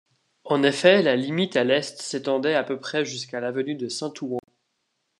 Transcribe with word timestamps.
En 0.45 0.63
effet, 0.63 1.03
la 1.03 1.15
limite 1.15 1.55
à 1.55 1.63
l'est 1.63 2.01
s'étendait 2.01 2.55
à 2.55 2.63
peu 2.63 2.79
près 2.79 3.05
jusqu'à 3.05 3.39
l'avenue 3.39 3.75
de 3.75 3.87
Saint-Ouen. 3.87 4.39